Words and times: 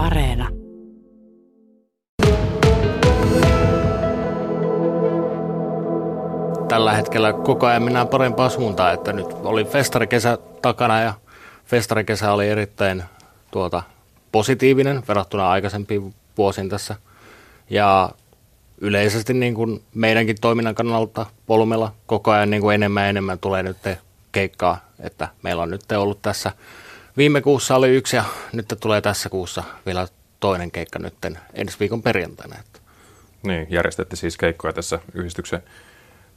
Areena. 0.00 0.48
Tällä 6.68 6.92
hetkellä 6.92 7.32
koko 7.32 7.66
ajan 7.66 7.82
mennään 7.82 8.08
parempaan 8.08 8.50
suuntaan, 8.50 8.94
että 8.94 9.12
nyt 9.12 9.26
oli 9.44 9.64
festarikesä 9.64 10.38
takana 10.62 11.00
ja 11.00 11.14
festarikesä 11.64 12.32
oli 12.32 12.48
erittäin 12.48 13.02
tuota, 13.50 13.82
positiivinen 14.32 15.02
verrattuna 15.08 15.50
aikaisempiin 15.50 16.14
vuosiin 16.38 16.68
tässä. 16.68 16.96
Ja 17.70 18.10
yleisesti 18.80 19.34
niin 19.34 19.54
kuin 19.54 19.82
meidänkin 19.94 20.36
toiminnan 20.40 20.74
kannalta 20.74 21.26
Polmella 21.46 21.92
koko 22.06 22.30
ajan 22.30 22.50
niin 22.50 22.62
kuin 22.62 22.74
enemmän 22.74 23.02
ja 23.02 23.08
enemmän 23.08 23.38
tulee 23.38 23.62
nyt 23.62 23.76
keikkaa, 24.32 24.78
että 25.00 25.28
meillä 25.42 25.62
on 25.62 25.70
nyt 25.70 25.92
ollut 25.92 26.22
tässä 26.22 26.52
Viime 27.16 27.40
kuussa 27.40 27.76
oli 27.76 27.88
yksi 27.88 28.16
ja 28.16 28.24
nyt 28.52 28.74
tulee 28.80 29.00
tässä 29.00 29.28
kuussa 29.28 29.62
vielä 29.86 30.08
toinen 30.40 30.70
keikka 30.70 30.98
nyt 30.98 31.14
ensi 31.54 31.76
viikon 31.80 32.02
perjantaina. 32.02 32.56
Niin, 33.42 33.66
järjestätte 33.70 34.16
siis 34.16 34.36
keikkoja 34.36 34.72
tässä 34.72 34.98
yhdistyksen 35.14 35.62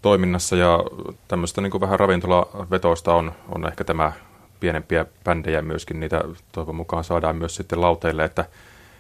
toiminnassa 0.02 0.56
ja 0.56 0.80
tämmöistä 1.28 1.62
niin 1.62 1.72
kuin 1.72 1.82
vähän 1.82 2.00
ravintolavetoista 2.00 3.14
on, 3.14 3.32
on 3.50 3.68
ehkä 3.68 3.84
tämä 3.84 4.12
pienempiä 4.60 5.06
bändejä 5.24 5.62
myöskin, 5.62 6.00
niitä 6.00 6.24
toivon 6.52 6.76
mukaan 6.76 7.04
saadaan 7.04 7.36
myös 7.36 7.56
sitten 7.56 7.82
lauteille, 7.82 8.24
että, 8.24 8.46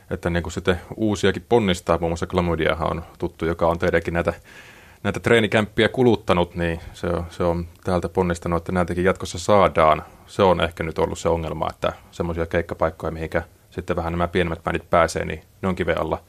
että 0.09 0.29
niin 0.29 0.43
kuin 0.43 0.53
sitten 0.53 0.81
uusiakin 0.95 1.45
ponnistaa, 1.49 1.97
muun 1.97 2.09
muassa 2.09 2.27
Glamudiahan 2.27 2.91
on 2.91 3.03
tuttu, 3.19 3.45
joka 3.45 3.67
on 3.67 3.79
teidänkin 3.79 4.13
näitä 4.13 4.33
näitä 5.03 5.19
treenikämppiä 5.19 5.89
kuluttanut, 5.89 6.55
niin 6.55 6.79
se 6.93 7.07
on, 7.07 7.25
se 7.29 7.43
on 7.43 7.67
täältä 7.83 8.09
ponnistanut, 8.09 8.57
että 8.57 8.71
näitäkin 8.71 9.03
jatkossa 9.03 9.39
saadaan. 9.39 10.03
Se 10.27 10.43
on 10.43 10.61
ehkä 10.61 10.83
nyt 10.83 10.99
ollut 10.99 11.19
se 11.19 11.29
ongelma, 11.29 11.67
että 11.69 11.93
semmoisia 12.11 12.45
keikkapaikkoja, 12.45 13.11
mihinkä 13.11 13.43
sitten 13.69 13.95
vähän 13.95 14.13
nämä 14.13 14.27
pienemmät 14.27 14.63
bändit 14.63 14.89
pääsee, 14.89 15.25
niin 15.25 15.43
ne 15.61 15.67
on 15.67 15.75
kiven 15.75 16.01
alla. 16.01 16.21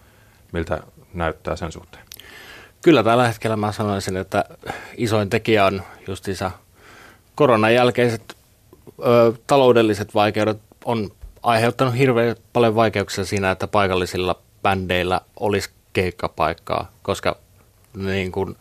Miltä 0.53 0.83
näyttää 1.15 1.57
sen 1.57 1.73
suhteen? 1.73 2.05
Kyllä 2.83 3.03
tällä 3.03 3.27
hetkellä 3.29 3.57
mä 3.57 3.73
sanoisin, 3.73 4.17
että 4.17 4.45
isoin 4.97 5.31
tekijä 5.31 5.65
on 5.65 5.83
justiinsa 6.09 6.51
koronan 7.35 7.75
jälkeiset 7.75 8.37
ö, 9.05 9.33
taloudelliset 9.47 10.15
vaikeudet 10.15 10.59
on 10.85 11.11
aiheuttanut 11.43 11.99
hirveän 11.99 12.37
paljon 12.53 12.75
vaikeuksia 12.75 13.25
siinä, 13.25 13.51
että 13.51 13.67
paikallisilla 13.67 14.43
bändeillä 14.63 15.21
olisi 15.41 15.71
keikkapaikkaa, 15.93 16.91
koska 17.03 17.44
niin 17.97 18.33
kuin, 18.33 18.57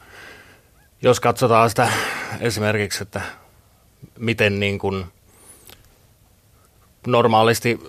jos 1.01 1.19
katsotaan 1.19 1.69
sitä 1.69 1.89
esimerkiksi, 2.39 3.03
että 3.03 3.21
miten 4.19 4.59
niin 4.59 4.79
kuin 4.79 5.05
normaalisti 7.07 7.79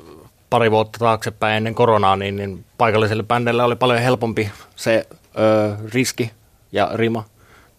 pari 0.51 0.71
vuotta 0.71 0.99
taaksepäin 0.99 1.57
ennen 1.57 1.75
koronaa, 1.75 2.17
niin, 2.17 2.37
niin 2.37 2.65
paikalliselle 2.79 3.23
bändille 3.23 3.63
oli 3.63 3.77
paljon 3.77 4.01
helpompi 4.01 4.51
se 4.77 5.07
ö, 5.39 5.77
riski 5.95 6.31
ja 6.73 6.91
rima 6.95 7.25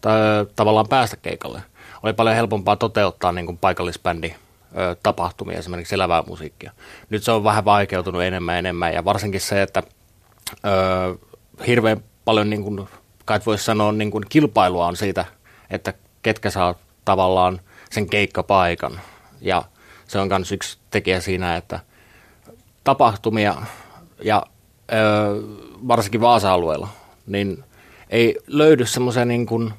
tai 0.02 0.20
tavallaan 0.56 0.88
päästä 0.88 1.18
keikalle. 1.18 1.62
Oli 2.04 2.14
paljon 2.14 2.36
helpompaa 2.36 2.76
toteuttaa 2.76 3.32
niin 3.32 3.46
kuin 3.46 3.58
paikallisbändi 3.58 4.36
ö, 4.78 4.96
tapahtumia, 5.04 5.58
esimerkiksi 5.58 5.96
elävää 5.96 6.24
musiikkia. 6.28 6.72
Nyt 7.10 7.24
se 7.24 7.32
on 7.32 7.44
vähän 7.44 7.66
vaikeutunut 7.66 8.24
enemmän 8.24 8.56
ja 8.56 8.60
enemmän 8.60 8.94
ja 8.94 9.06
varsinkin 9.06 9.42
se, 9.42 9.62
että 9.62 9.84
ö, 10.66 11.16
hirveän 11.68 12.04
paljon 12.26 12.50
niin 12.50 12.64
kuin 12.64 12.88
kai 13.26 13.40
voisi 13.46 13.64
sanoa 13.64 13.92
niin 13.92 14.12
kuin 14.12 14.24
kilpailua 14.30 14.88
on 14.88 14.96
siitä, 14.96 15.26
että 15.70 15.94
ketkä 16.22 16.50
saa 16.50 16.76
tavallaan 17.06 17.62
sen 17.92 18.10
keikkapaikan. 18.10 19.00
Ja 19.42 19.64
se 20.08 20.20
on 20.20 20.28
myös 20.28 20.52
yksi 20.52 20.78
tekijä 20.90 21.22
siinä, 21.22 21.56
että 21.56 21.80
tapahtumia 22.84 23.56
ja 24.24 24.46
ö, 24.92 24.96
varsinkin 25.88 26.22
Vaasa-alueella, 26.22 26.88
niin 27.28 27.64
ei 28.10 28.40
löydy 28.48 28.86
semmoisia 28.86 29.26
niin 29.26 29.46
kuin 29.46 29.74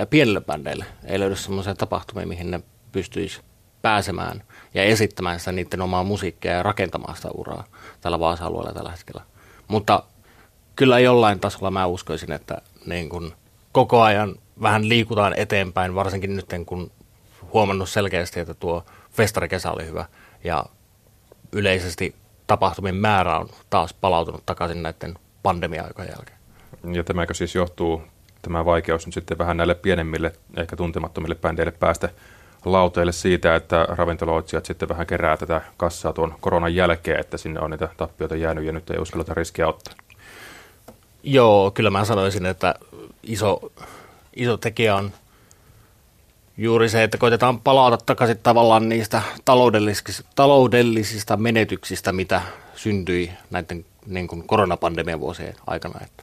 ja 0.00 0.06
pienille 0.06 0.40
bändeille 0.40 0.84
ei 1.04 1.20
löydy 1.20 1.36
semmoisia 1.36 1.74
tapahtumia, 1.74 2.26
mihin 2.26 2.50
ne 2.50 2.60
pystyisi 2.92 3.40
pääsemään 3.82 4.42
ja 4.74 4.84
esittämään 4.84 5.38
sitä 5.38 5.52
niiden 5.52 5.80
omaa 5.82 6.04
musiikkia 6.04 6.52
ja 6.52 6.62
rakentamaan 6.62 7.16
sitä 7.16 7.28
uraa 7.30 7.64
tällä 8.00 8.20
Vaasa-alueella 8.20 8.72
tällä 8.72 8.90
hetkellä. 8.90 9.22
Mutta 9.68 10.02
kyllä 10.76 10.98
jollain 10.98 11.40
tasolla 11.40 11.70
mä 11.70 11.86
uskoisin, 11.86 12.32
että 12.32 12.62
niin 12.86 13.08
kun 13.08 13.32
koko 13.72 14.02
ajan 14.02 14.34
vähän 14.62 14.88
liikutaan 14.88 15.34
eteenpäin, 15.36 15.94
varsinkin 15.94 16.36
nyt 16.36 16.46
kun 16.66 16.90
huomannut 17.52 17.88
selkeästi, 17.88 18.40
että 18.40 18.54
tuo 18.54 18.84
festarikesä 19.10 19.70
oli 19.70 19.86
hyvä 19.86 20.04
ja 20.44 20.64
yleisesti 21.52 22.14
tapahtumien 22.46 22.94
määrä 22.94 23.38
on 23.38 23.48
taas 23.70 23.94
palautunut 23.94 24.46
takaisin 24.46 24.82
näiden 24.82 25.14
pandemia-aikojen 25.42 26.10
jälkeen. 26.16 26.38
Ja 26.96 27.04
tämäkö 27.04 27.34
siis 27.34 27.54
johtuu, 27.54 28.02
tämä 28.42 28.64
vaikeus 28.64 29.06
nyt 29.06 29.14
sitten 29.14 29.38
vähän 29.38 29.56
näille 29.56 29.74
pienemmille, 29.74 30.32
ehkä 30.56 30.76
tuntemattomille 30.76 31.34
bändeille 31.34 31.72
päästä 31.72 32.08
lauteille 32.64 33.12
siitä, 33.12 33.54
että 33.54 33.86
ravintoloitsijat 33.88 34.64
sitten 34.64 34.88
vähän 34.88 35.06
kerää 35.06 35.36
tätä 35.36 35.60
kassaa 35.76 36.12
tuon 36.12 36.34
koronan 36.40 36.74
jälkeen, 36.74 37.20
että 37.20 37.36
sinne 37.36 37.60
on 37.60 37.70
niitä 37.70 37.88
tappioita 37.96 38.36
jäänyt 38.36 38.64
ja 38.64 38.72
nyt 38.72 38.90
ei 38.90 38.98
uskalleta 38.98 39.34
riskiä 39.34 39.68
ottaa. 39.68 39.94
Joo, 41.22 41.70
kyllä 41.70 41.90
mä 41.90 42.04
sanoisin, 42.04 42.46
että 42.46 42.74
iso, 43.22 43.72
iso 44.36 44.56
tekijä 44.56 44.96
on 44.96 45.12
juuri 46.56 46.88
se, 46.88 47.02
että 47.02 47.18
koitetaan 47.18 47.60
palata 47.60 47.98
takaisin 48.06 48.38
tavallaan 48.38 48.88
niistä 48.88 49.22
taloudellisista, 49.44 50.22
taloudellisista 50.34 51.36
menetyksistä, 51.36 52.12
mitä 52.12 52.42
syntyi 52.74 53.30
näiden 53.50 53.84
niin 54.06 54.28
kuin 54.28 54.46
koronapandemian 54.46 55.20
vuosien 55.20 55.54
aikana. 55.66 56.00
Että 56.04 56.22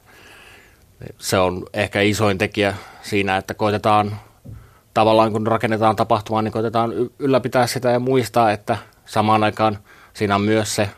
se 1.18 1.38
on 1.38 1.66
ehkä 1.72 2.00
isoin 2.00 2.38
tekijä 2.38 2.74
siinä, 3.02 3.36
että 3.36 3.54
koitetaan 3.54 4.20
tavallaan 4.94 5.32
kun 5.32 5.46
rakennetaan 5.46 5.96
tapahtumaa, 5.96 6.42
niin 6.42 6.52
koitetaan 6.52 6.92
ylläpitää 7.18 7.66
sitä 7.66 7.90
ja 7.90 8.00
muistaa, 8.00 8.52
että 8.52 8.78
samaan 9.06 9.44
aikaan 9.44 9.78
siinä 10.14 10.34
on 10.34 10.42
myös 10.42 10.74
se, 10.74 10.90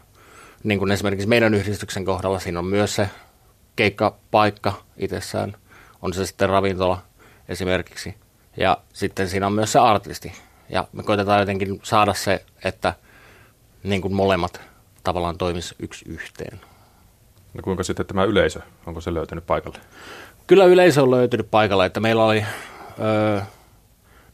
niin 0.64 0.78
kuin 0.78 0.92
esimerkiksi 0.92 1.28
meidän 1.28 1.54
yhdistyksen 1.54 2.04
kohdalla, 2.04 2.38
siinä 2.38 2.58
on 2.58 2.66
myös 2.66 2.94
se 2.94 3.08
keikkapaikka 3.76 4.72
itsessään, 4.96 5.56
on 6.02 6.12
se 6.12 6.26
sitten 6.26 6.48
ravintola 6.48 7.02
esimerkiksi. 7.48 8.14
Ja 8.56 8.78
sitten 8.92 9.28
siinä 9.28 9.46
on 9.46 9.52
myös 9.52 9.72
se 9.72 9.78
artisti. 9.78 10.32
Ja 10.68 10.88
me 10.92 11.02
koitetaan 11.02 11.40
jotenkin 11.40 11.80
saada 11.82 12.14
se, 12.14 12.44
että 12.64 12.94
niin 13.82 14.02
kuin 14.02 14.14
molemmat 14.14 14.60
tavallaan 15.04 15.38
toimis 15.38 15.74
yksi 15.78 16.04
yhteen. 16.08 16.60
No 17.54 17.62
kuinka 17.62 17.82
sitten 17.82 18.06
tämä 18.06 18.24
yleisö, 18.24 18.60
onko 18.86 19.00
se 19.00 19.14
löytynyt 19.14 19.46
paikalle? 19.46 19.78
Kyllä 20.46 20.64
yleisö 20.64 21.02
on 21.02 21.10
löytynyt 21.10 21.50
paikalle, 21.50 21.86
että 21.86 22.00
meillä 22.00 22.24
oli 22.24 22.44
öö, 23.00 23.40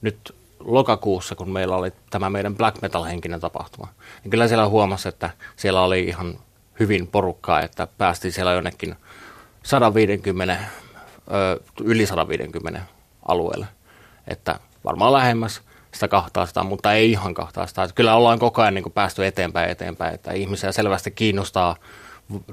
nyt 0.03 0.35
lokakuussa, 0.61 1.35
kun 1.35 1.51
meillä 1.51 1.77
oli 1.77 1.93
tämä 2.11 2.31
meidän 2.31 2.57
black 2.57 2.83
metal 2.83 3.05
henkinen 3.05 3.41
tapahtuma, 3.41 3.89
niin 4.23 4.31
kyllä 4.31 4.49
siellä 4.49 4.69
huomasi, 4.69 5.09
että 5.09 5.31
siellä 5.57 5.83
oli 5.83 6.05
ihan 6.05 6.39
hyvin 6.81 7.07
porukkaa, 7.07 7.61
että 7.61 7.89
päästiin 7.99 8.33
siellä 8.33 8.53
jonnekin 8.53 8.97
150, 9.69 10.57
yli 11.85 12.07
150 12.07 12.81
alueelle. 13.29 13.67
Että 14.29 14.61
varmaan 14.85 15.13
lähemmäs 15.13 15.63
sitä 15.93 16.09
200, 16.09 16.65
mutta 16.65 16.93
ei 16.93 17.11
ihan 17.11 17.35
200. 17.35 17.85
Että 17.85 17.95
kyllä 17.95 18.15
ollaan 18.15 18.39
koko 18.39 18.63
ajan 18.63 18.75
niin 18.75 18.93
päästy 18.95 19.27
eteenpäin 19.27 19.71
eteenpäin, 19.71 20.15
että 20.15 20.33
ihmisiä 20.33 20.73
selvästi 20.73 21.11
kiinnostaa 21.11 21.77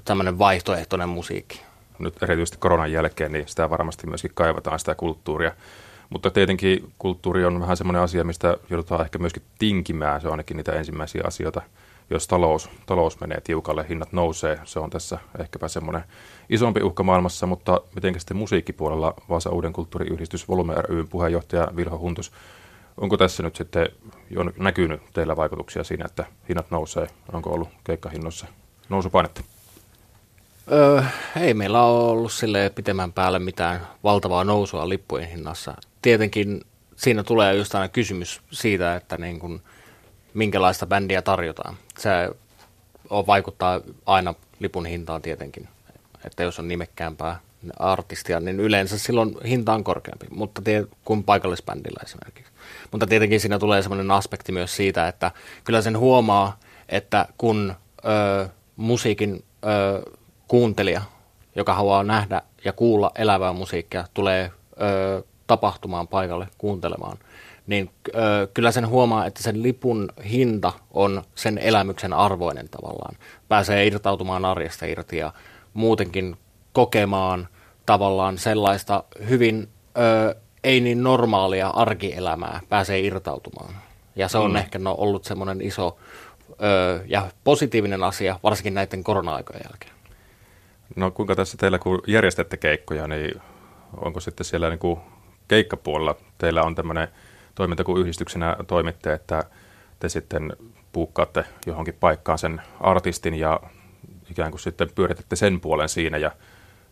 tämmöinen 0.06 0.40
vaihtoehtoinen 0.40 1.09
musiikki. 1.09 1.62
Nyt 2.00 2.24
erityisesti 2.24 2.58
koronan 2.58 2.92
jälkeen, 2.92 3.32
niin 3.32 3.47
sitä 3.47 3.70
varmasti 3.70 4.08
myöskin 4.08 4.32
kaivataan 4.34 4.80
sitä 4.80 4.96
kulttuuria. 4.96 5.52
Mutta 6.09 6.32
tietenkin 6.32 6.92
kulttuuri 6.97 7.46
on 7.46 7.62
vähän 7.62 7.78
semmoinen 7.78 8.02
asia, 8.02 8.24
mistä 8.24 8.58
joudutaan 8.70 9.02
ehkä 9.02 9.20
myöskin 9.20 9.44
tinkimään. 9.59 10.22
Se 10.22 10.28
on 10.28 10.34
ainakin 10.34 10.58
niitä 10.58 10.72
ensimmäisiä 10.72 11.24
asioita, 11.28 11.62
jos 12.10 12.28
talous, 12.28 12.70
talous 12.86 13.20
menee 13.20 13.41
tiukalle, 13.41 13.85
hinnat 13.90 14.14
nousee. 14.14 14.59
Se 14.64 14.79
on 14.79 14.90
tässä 14.90 15.18
ehkäpä 15.40 15.68
semmoinen 15.68 16.03
isompi 16.50 16.84
uhka 16.84 17.03
maailmassa, 17.03 17.46
mutta 17.46 17.82
miten 17.96 18.20
sitten 18.20 18.38
musiikkipuolella 18.38 19.14
Vaasa 19.29 19.50
Uuden 19.50 19.74
kulttuuriyhdistys 19.74 20.47
Volume 20.50 20.74
ryn 20.74 21.08
puheenjohtaja 21.08 21.68
Vilho 21.76 21.97
Huntus, 21.97 22.32
onko 22.97 23.18
tässä 23.18 23.44
nyt 23.44 23.56
sitten 23.56 23.90
jo 24.29 24.44
näkynyt 24.58 25.02
teillä 25.14 25.35
vaikutuksia 25.35 25.84
siinä, 25.84 26.06
että 26.06 26.26
hinnat 26.50 26.72
nousee? 26.72 27.08
Onko 27.34 27.50
ollut 27.50 27.70
keikkahinnossa 27.84 28.47
nousupainetta? 28.90 29.41
Öö, 30.72 31.03
ei 31.41 31.53
meillä 31.53 31.84
ole 31.84 32.12
ollut 32.12 32.32
sille 32.32 32.72
pitemmän 32.76 33.14
päälle 33.14 33.40
mitään 33.40 33.88
valtavaa 34.03 34.44
nousua 34.44 34.90
lippujen 34.90 35.29
hinnassa. 35.29 35.74
Tietenkin 36.02 36.62
siinä 36.96 37.24
tulee 37.24 37.56
just 37.56 37.76
aina 37.76 37.88
kysymys 37.88 38.41
siitä, 38.52 38.96
että 38.96 39.18
niin 39.18 39.40
kun, 39.40 39.62
minkälaista 40.35 40.85
bändiä 40.85 41.22
tarjotaan. 41.22 41.78
Se 41.97 42.09
on, 43.09 43.28
vaikuttaa 43.28 43.82
aina 44.05 44.34
lipun 44.59 44.85
hintaan 44.85 45.22
tietenkin 45.22 45.67
että 46.26 46.43
jos 46.43 46.59
on 46.59 46.67
nimekkäämpää 46.67 47.40
artistia, 47.79 48.40
niin 48.40 48.59
yleensä 48.59 48.97
silloin 48.97 49.37
hinta 49.47 49.73
on 49.73 49.84
korkeampi, 49.84 50.26
mutta 50.29 50.61
tie, 50.61 50.85
kuin 51.05 51.23
paikallisbändillä 51.23 52.02
esimerkiksi. 52.03 52.52
Mutta 52.91 53.08
tietenkin 53.08 53.40
siinä 53.40 53.59
tulee 53.59 53.82
sellainen 53.82 54.11
aspekti 54.11 54.52
myös 54.52 54.76
siitä, 54.76 55.08
että 55.08 55.32
kyllä 55.64 55.82
sen 55.82 55.97
huomaa, 55.97 56.59
että 56.90 57.28
kun 57.38 57.76
ö, 58.05 58.49
musiikin 58.76 59.43
ö, 59.66 60.11
kuuntelija, 60.47 61.02
joka 61.55 61.73
haluaa 61.73 62.03
nähdä 62.03 62.41
ja 62.66 62.73
kuulla 62.73 63.11
elävää 63.16 63.53
musiikkia, 63.53 64.08
tulee 64.14 64.52
ö, 64.81 65.23
tapahtumaan 65.47 66.08
paikalle 66.08 66.47
kuuntelemaan, 66.58 67.17
niin 67.67 67.90
ö, 68.08 68.47
kyllä 68.53 68.72
sen 68.72 68.88
huomaa, 68.88 69.26
että 69.26 69.44
sen 69.44 69.64
lipun 69.64 70.09
hinta 70.29 70.73
on 70.91 71.23
sen 71.35 71.58
elämyksen 71.58 72.14
arvoinen 72.14 72.70
tavallaan. 72.70 73.16
Pääsee 73.47 73.88
irtautumaan 73.88 74.46
arjesta 74.46 74.85
irti 74.85 75.17
ja 75.17 75.34
muutenkin 75.73 76.38
kokemaan 76.73 77.47
tavallaan 77.85 78.38
sellaista 78.38 79.03
hyvin 79.29 79.70
ö, 79.97 80.35
ei 80.64 80.79
niin 80.82 81.03
normaalia 81.03 81.67
arkielämää, 81.67 82.59
pääsee 82.70 83.00
irtautumaan. 83.00 83.76
Ja 84.16 84.28
se 84.28 84.38
on 84.38 84.52
mm. 84.52 84.56
ehkä 84.56 84.79
no, 84.79 84.96
ollut 84.97 85.26
semmoinen 85.26 85.62
iso 85.62 85.97
ö, 86.50 87.03
ja 87.08 87.28
positiivinen 87.44 88.03
asia, 88.03 88.40
varsinkin 88.44 88.73
näiden 88.73 89.03
korona-aikojen 89.03 89.62
jälkeen. 89.70 89.91
No 90.96 91.12
kuinka 91.12 91.35
tässä 91.35 91.58
teillä, 91.58 91.79
kun 91.79 92.02
järjestätte 92.08 92.58
keikkoja, 92.58 93.08
niin 93.08 93.41
onko 93.97 94.20
sitten 94.20 94.46
siellä 94.46 94.70
niin 94.70 94.79
kuin 94.79 95.00
keikkapuolella 95.47 96.16
teillä 96.38 96.64
on 96.64 96.76
tämmöinen 96.76 97.08
toiminta, 97.55 97.84
kun 97.84 97.99
yhdistyksenä 97.99 98.57
toimitte, 98.67 99.13
että 99.13 99.43
te 99.99 100.09
sitten 100.09 100.53
puukkaatte 100.91 101.46
johonkin 101.66 101.93
paikkaan 101.99 102.37
sen 102.37 102.61
artistin 102.79 103.34
ja 103.34 103.59
ikään 104.31 104.52
kuin 104.52 104.61
sitten 104.61 104.90
pyöritätte 104.96 105.35
sen 105.35 105.61
puolen 105.61 105.90
siinä 105.90 106.17
ja 106.17 106.31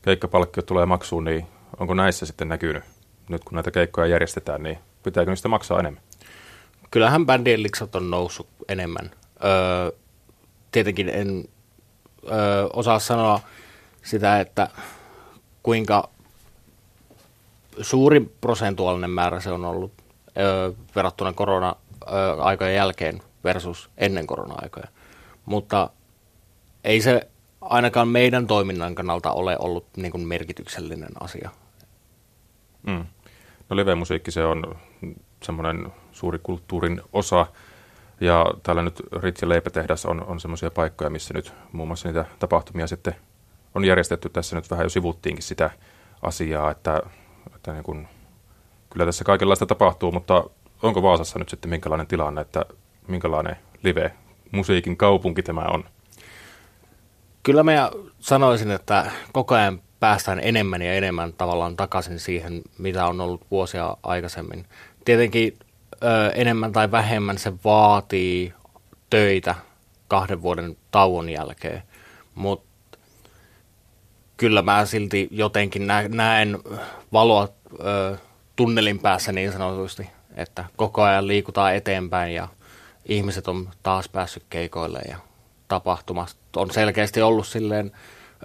keikkapalkkio 0.01 0.63
tulee 0.63 0.86
maksuun, 0.86 1.24
niin 1.24 1.48
onko 1.80 1.94
näissä 1.94 2.25
sitten 2.25 2.50
näkynyt, 2.50 2.83
nyt 3.30 3.44
kun 3.44 3.56
näitä 3.56 3.71
keikkoja 3.71 4.07
järjestetään, 4.07 4.63
niin 4.63 4.77
pitääkö 5.04 5.31
niistä 5.31 5.48
maksaa 5.48 5.80
enemmän? 5.80 6.04
Kyllähän 6.92 7.25
bändien 7.25 7.63
liksat 7.63 7.95
on 7.95 8.10
noussut 8.10 8.48
enemmän. 8.68 9.12
Öö, 9.44 9.92
tietenkin 10.71 11.10
en 11.10 11.45
öö, 12.31 12.68
osaa 12.74 13.00
sanoa 13.00 13.39
sitä, 14.04 14.39
että 14.39 14.69
kuinka 15.63 16.10
suuri 17.81 18.19
prosentuaalinen 18.42 19.10
määrä 19.10 19.39
se 19.39 19.51
on 19.51 19.65
ollut 19.65 20.03
öö, 20.38 20.72
verrattuna 20.96 21.34
korona-aikojen 21.34 22.76
jälkeen 22.76 23.22
versus 23.44 23.90
ennen 23.98 24.28
korona-aikoja. 24.28 24.88
Mutta 25.46 25.90
ei 26.84 27.02
se 27.02 27.28
ainakaan 27.62 28.08
meidän 28.08 28.48
toiminnan 28.48 28.96
kannalta 28.96 29.32
ole 29.32 29.58
ollut 29.60 29.88
niin 29.98 30.12
kuin 30.12 30.28
merkityksellinen 30.28 31.12
asia. 31.20 31.50
Mm. 32.88 33.06
No 33.70 33.76
live-musiikki 33.76 34.32
se 34.32 34.46
on 34.46 34.76
semmoinen 35.44 35.88
suuri 36.12 36.40
kulttuurin 36.44 37.02
osa. 37.14 37.48
Ja 38.22 38.46
täällä 38.64 38.82
nyt 38.82 39.02
Ritsi 39.22 39.50
Leipätehdas 39.50 40.06
on, 40.06 40.24
on 40.24 40.40
semmoisia 40.40 40.72
paikkoja, 40.72 41.10
missä 41.10 41.34
nyt 41.34 41.54
muun 41.72 41.88
muassa 41.90 42.10
niitä 42.10 42.26
tapahtumia 42.40 42.88
sitten 42.88 43.16
on 43.76 43.86
järjestetty. 43.86 44.30
Tässä 44.30 44.56
nyt 44.56 44.72
vähän 44.72 44.86
jo 44.86 44.90
sivuttiinkin 44.90 45.44
sitä 45.44 45.70
asiaa, 46.22 46.72
että, 46.72 47.02
että 47.56 47.74
niin 47.74 47.84
kun, 47.84 48.08
kyllä 48.94 49.06
tässä 49.06 49.24
kaikenlaista 49.24 49.66
tapahtuu, 49.66 50.12
mutta 50.12 50.44
onko 50.84 51.01
Vaasassa 51.01 51.40
nyt 51.40 51.50
sitten 51.50 51.69
minkälainen 51.69 52.07
tilanne, 52.07 52.42
että 52.42 52.66
minkälainen 53.07 53.56
live-musiikin 53.84 54.98
kaupunki 54.98 55.44
tämä 55.44 55.62
on? 55.62 55.84
Kyllä 57.44 57.63
mä 57.63 57.92
sanoisin, 58.19 58.72
että 58.72 59.12
koko 59.31 59.56
ajan 59.56 59.81
päästään 60.00 60.40
enemmän 60.44 60.81
ja 60.81 60.94
enemmän 60.94 61.34
tavallaan 61.34 61.75
takaisin 61.75 62.19
siihen, 62.19 62.62
mitä 62.78 63.06
on 63.06 63.22
ollut 63.22 63.45
vuosia 63.51 63.98
aikaisemmin. 64.04 64.66
Tietenkin 65.06 65.57
ö, 66.04 66.30
enemmän 66.36 66.72
tai 66.72 66.92
vähemmän 66.92 67.38
se 67.38 67.54
vaatii 67.63 68.54
töitä 69.10 69.56
kahden 70.07 70.42
vuoden 70.42 70.78
tauon 70.92 71.30
jälkeen, 71.30 71.84
mutta 72.36 72.98
kyllä 74.38 74.62
mä 74.62 74.86
silti 74.86 75.28
jotenkin 75.31 75.88
näen 76.10 76.60
valoa 77.13 77.48
ö, 77.80 78.18
tunnelin 78.56 79.00
päässä 79.00 79.32
niin 79.32 79.52
sanotusti, 79.52 80.10
että 80.36 80.66
koko 80.76 81.02
ajan 81.02 81.28
liikutaan 81.28 81.76
eteenpäin 81.76 82.36
ja 82.36 82.48
ihmiset 83.06 83.48
on 83.48 83.70
taas 83.84 84.10
päässyt 84.10 84.44
keikoille 84.50 85.00
ja 85.10 85.18
tapahtumasta 85.68 86.40
on 86.56 86.72
selkeästi 86.72 87.22
ollut 87.22 87.48
silleen 87.48 87.92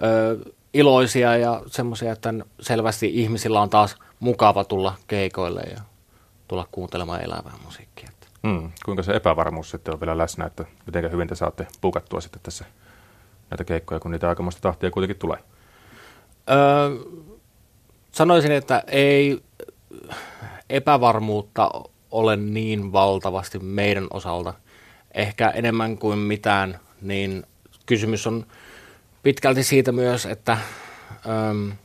ö, 0.03 0.51
iloisia 0.73 1.37
ja 1.37 1.61
semmoisia, 1.67 2.11
että 2.11 2.33
selvästi 2.59 3.11
ihmisillä 3.13 3.61
on 3.61 3.69
taas 3.69 3.95
mukava 4.19 4.63
tulla 4.63 4.95
keikoille 5.07 5.61
ja 5.61 5.81
tulla 6.47 6.67
kuuntelemaan 6.71 7.23
elävää 7.23 7.53
musiikkia. 7.65 8.09
Mm, 8.43 8.71
kuinka 8.85 9.03
se 9.03 9.11
epävarmuus 9.11 9.69
sitten 9.69 9.93
on 9.93 9.99
vielä 9.99 10.17
läsnä, 10.17 10.45
että 10.45 10.65
miten 10.85 11.11
hyvin 11.11 11.27
te 11.27 11.35
saatte 11.35 11.67
puukattua 11.81 12.21
sitten 12.21 12.41
tässä 12.43 12.65
näitä 13.49 13.63
keikkoja, 13.63 13.99
kun 13.99 14.11
niitä 14.11 14.29
aikamoista 14.29 14.61
tahtia 14.61 14.91
kuitenkin 14.91 15.17
tulee? 15.17 15.37
Öö, 16.49 16.57
sanoisin, 18.11 18.51
että 18.51 18.83
ei 18.87 19.43
epävarmuutta 20.69 21.71
ole 22.11 22.35
niin 22.35 22.91
valtavasti 22.91 23.59
meidän 23.59 24.07
osalta. 24.09 24.53
Ehkä 25.13 25.49
enemmän 25.49 25.97
kuin 25.97 26.19
mitään, 26.19 26.79
niin 27.01 27.43
kysymys 27.85 28.27
on 28.27 28.45
pitkälti 29.23 29.63
siitä 29.63 29.91
myös, 29.91 30.25
että 30.25 30.57
öö, 31.25 31.75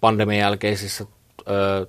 pandemian 0.00 0.40
jälkeisissä 0.40 1.04
ö, 1.48 1.86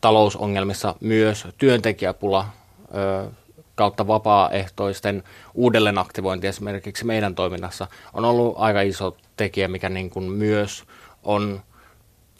talousongelmissa 0.00 0.94
myös 1.00 1.48
työntekijäpula 1.58 2.46
ö, 2.94 3.30
kautta 3.74 4.06
vapaaehtoisten 4.06 5.22
uudelleenaktivointi 5.54 6.46
esimerkiksi 6.46 7.06
meidän 7.06 7.34
toiminnassa 7.34 7.86
on 8.12 8.24
ollut 8.24 8.54
aika 8.58 8.80
iso 8.80 9.16
tekijä, 9.36 9.68
mikä 9.68 9.88
niin 9.88 10.10
kuin 10.10 10.24
myös 10.24 10.84
on 11.22 11.62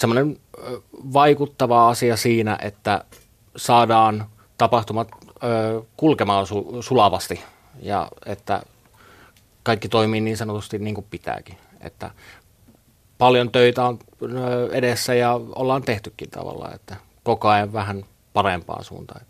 semmoinen 0.01 0.37
vaikuttava 1.13 1.89
asia 1.89 2.17
siinä, 2.17 2.59
että 2.63 3.05
saadaan 3.57 4.27
tapahtumat 4.59 5.09
kulkemaan 5.97 6.47
su- 6.47 6.83
sulavasti 6.83 7.41
ja 7.83 8.09
että 8.27 8.63
kaikki 9.63 9.89
toimii 9.89 10.21
niin 10.21 10.37
sanotusti 10.37 10.79
niin 10.79 10.95
kuin 10.95 11.07
pitääkin. 11.11 11.57
Että 11.81 12.11
paljon 13.19 13.51
töitä 13.51 13.85
on 13.85 13.99
edessä 14.73 15.15
ja 15.15 15.41
ollaan 15.55 15.83
tehtykin 15.83 16.31
tavallaan, 16.31 16.75
että 16.75 16.97
koko 17.23 17.49
ajan 17.49 17.73
vähän 17.73 18.05
parempaan 18.33 18.85
suuntaan. 18.85 19.21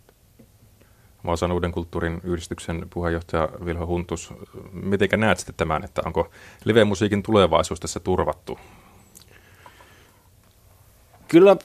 Vaasan 1.25 1.51
uuden 1.51 1.71
kulttuurin 1.71 2.21
yhdistyksen 2.23 2.87
puheenjohtaja 2.89 3.49
Vilho 3.65 3.85
Huntus, 3.85 4.33
miten 4.71 5.09
näet 5.17 5.37
sitten 5.37 5.55
tämän, 5.55 5.83
että 5.83 6.01
onko 6.05 6.29
live-musiikin 6.65 7.23
tulevaisuus 7.23 7.79
tässä 7.79 7.99
turvattu? 7.99 8.59
Kyllä, 11.31 11.55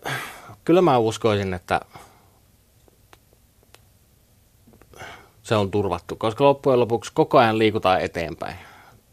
kyllä 0.64 0.82
mä 0.82 0.98
uskoisin, 0.98 1.54
että 1.54 1.80
se 5.42 5.54
on 5.54 5.70
turvattu, 5.70 6.16
koska 6.16 6.44
loppujen 6.44 6.80
lopuksi 6.80 7.12
koko 7.14 7.38
ajan 7.38 7.58
liikutaan 7.58 8.00
eteenpäin. 8.00 8.56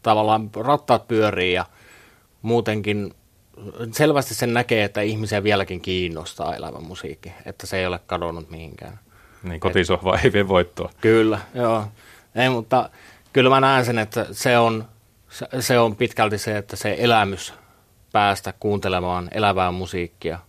Tavallaan 0.02 0.50
rattaat 0.56 1.08
pyörii 1.08 1.54
ja 1.54 1.66
muutenkin 2.42 3.14
selvästi 3.92 4.36
sen 4.36 4.54
näkee, 4.54 4.84
että 4.84 5.02
ihmisiä 5.02 5.44
vieläkin 5.44 5.82
kiinnostaa 5.82 6.56
elävä 6.56 6.80
musiikki, 6.80 7.34
että 7.46 7.68
se 7.68 7.78
ei 7.78 7.86
ole 7.86 8.00
kadonnut 8.08 8.50
mihinkään. 8.50 9.00
Niin, 9.44 9.60
kotisohva 9.60 10.18
ei 10.24 10.34
vie 10.34 10.48
voittoa. 10.48 10.90
Kyllä, 11.02 11.40
joo. 11.54 11.86
Ei, 12.36 12.50
mutta 12.50 12.90
kyllä 13.34 13.50
mä 13.50 13.60
näen 13.60 13.86
sen, 13.86 14.00
että 14.00 14.26
se 14.32 14.58
on, 14.58 14.86
se 15.60 15.80
on 15.80 15.96
pitkälti 15.96 16.38
se, 16.38 16.58
että 16.58 16.76
se 16.76 16.96
elämys 17.00 17.54
päästä 18.14 18.54
kuuntelemaan 18.60 19.28
elävää 19.32 19.72
musiikkia 19.72 20.40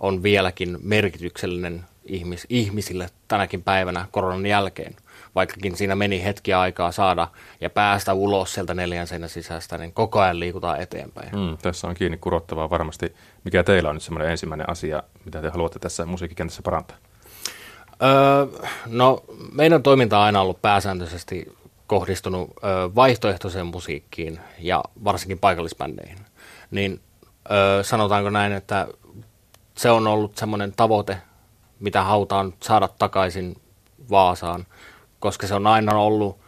on 0.00 0.22
vieläkin 0.22 0.78
merkityksellinen 0.82 1.84
ihmis, 2.04 2.46
ihmisille 2.48 3.08
tänäkin 3.28 3.62
päivänä 3.62 4.06
koronan 4.10 4.46
jälkeen– 4.46 4.96
vaikkakin 5.34 5.76
siinä 5.76 5.96
meni 5.96 6.24
hetki 6.24 6.52
aikaa 6.52 6.92
saada 6.92 7.28
ja 7.60 7.70
päästä 7.70 8.14
ulos 8.14 8.54
sieltä 8.54 8.74
neljän 8.74 9.06
seinän 9.06 9.28
sisästä, 9.28 9.78
niin 9.78 9.92
koko 9.92 10.20
ajan 10.20 10.40
liikutaan 10.40 10.80
eteenpäin. 10.80 11.28
Mm, 11.32 11.58
tässä 11.62 11.88
on 11.88 11.94
kiinni 11.94 12.18
kurottavaa 12.18 12.70
varmasti. 12.70 13.14
Mikä 13.44 13.62
teillä 13.62 13.88
on 13.88 13.96
nyt 13.96 14.02
semmoinen 14.02 14.30
ensimmäinen 14.30 14.70
asia, 14.70 15.02
mitä 15.24 15.42
te 15.42 15.48
haluatte 15.48 15.78
tässä 15.78 16.06
musiikkikentässä 16.06 16.62
parantaa? 16.62 16.96
Öö, 18.02 18.68
no, 18.86 19.24
meidän 19.52 19.82
toiminta 19.82 20.18
on 20.18 20.24
aina 20.24 20.40
ollut 20.40 20.62
pääsääntöisesti 20.62 21.56
kohdistunut 21.86 22.50
ö, 22.50 22.94
vaihtoehtoiseen 22.94 23.66
musiikkiin 23.66 24.40
ja 24.58 24.84
varsinkin 25.04 25.38
paikallisbändeihin. 25.38 26.18
Niin 26.70 27.00
ö, 27.50 27.82
sanotaanko 27.82 28.30
näin, 28.30 28.52
että 28.52 28.88
se 29.76 29.90
on 29.90 30.06
ollut 30.06 30.36
semmoinen 30.36 30.72
tavoite, 30.72 31.16
mitä 31.80 32.02
halutaan 32.02 32.54
saada 32.60 32.88
takaisin 32.88 33.56
Vaasaan– 34.10 34.66
koska 35.20 35.46
se 35.46 35.54
on 35.54 35.66
aina 35.66 35.98
ollut 35.98 36.38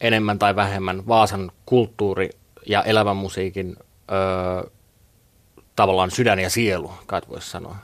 enemmän 0.00 0.38
tai 0.38 0.56
vähemmän 0.56 1.08
Vaasan 1.08 1.52
kulttuuri 1.66 2.30
ja 2.66 2.82
elävän 2.82 3.16
musiikin 3.16 3.76
öö, 4.12 4.70
tavallaan 5.76 6.10
sydän 6.10 6.38
ja 6.38 6.50
sielu, 6.50 6.92
kai 7.06 7.20
voisi 7.28 7.50
sanoa. 7.50 7.76